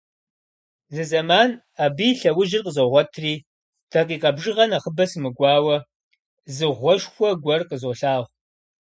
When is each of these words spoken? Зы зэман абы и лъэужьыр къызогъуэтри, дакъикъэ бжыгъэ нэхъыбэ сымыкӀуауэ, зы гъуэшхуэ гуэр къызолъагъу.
Зы 0.93 1.03
зэман 1.09 1.49
абы 1.83 2.05
и 2.11 2.17
лъэужьыр 2.33 2.63
къызогъуэтри, 2.65 3.33
дакъикъэ 3.91 4.29
бжыгъэ 4.35 4.65
нэхъыбэ 4.69 5.05
сымыкӀуауэ, 5.11 5.77
зы 6.55 6.67
гъуэшхуэ 6.77 7.29
гуэр 7.43 7.61
къызолъагъу. 7.69 8.27